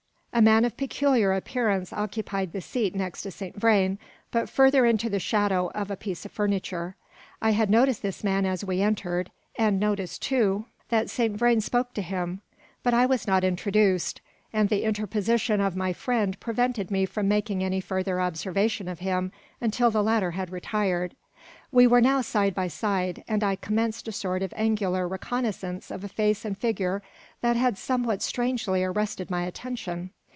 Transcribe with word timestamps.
A 0.33 0.41
man 0.41 0.63
of 0.63 0.77
peculiar 0.77 1.33
appearance 1.33 1.91
occupied 1.91 2.53
the 2.53 2.61
seat 2.61 2.95
next 2.95 3.23
to 3.23 3.31
Saint 3.31 3.57
Vrain, 3.59 3.99
but 4.31 4.49
farther 4.49 4.85
into 4.85 5.09
the 5.09 5.19
shadow 5.19 5.69
of 5.75 5.91
a 5.91 5.97
piece 5.97 6.23
of 6.25 6.31
furniture. 6.31 6.95
I 7.41 7.49
had 7.51 7.69
noticed 7.69 8.01
this 8.01 8.23
man 8.23 8.45
as 8.45 8.63
we 8.63 8.81
entered, 8.81 9.29
and 9.59 9.77
noticed, 9.77 10.21
too, 10.21 10.67
that 10.87 11.09
Saint 11.09 11.35
Vrain 11.35 11.59
spoke 11.59 11.93
to 11.95 12.01
him; 12.01 12.39
but 12.81 12.93
I 12.93 13.05
was 13.05 13.27
not 13.27 13.43
introduced, 13.43 14.21
and 14.53 14.69
the 14.69 14.83
interposition 14.85 15.59
of 15.59 15.75
my 15.75 15.91
friend 15.91 16.39
prevented 16.39 16.89
me 16.91 17.05
from 17.05 17.27
making 17.27 17.61
any 17.61 17.81
further 17.81 18.21
observation 18.21 18.87
of 18.87 18.99
him 18.99 19.33
until 19.59 19.91
the 19.91 20.01
latter 20.01 20.31
had 20.31 20.49
retired. 20.49 21.13
We 21.73 21.87
were 21.87 22.01
now 22.01 22.21
side 22.21 22.55
by 22.55 22.69
side; 22.69 23.21
and 23.27 23.43
I 23.43 23.57
commenced 23.57 24.07
a 24.07 24.13
sort 24.13 24.43
of 24.43 24.53
angular 24.55 25.09
reconnaissance 25.09 25.91
of 25.91 26.05
a 26.05 26.09
face 26.09 26.45
and 26.45 26.57
figure 26.57 27.03
that 27.41 27.57
had 27.57 27.77
somewhat 27.77 28.21
strangely 28.21 28.81
arrested 28.81 29.29
my 29.29 29.43
attention. 29.43 30.11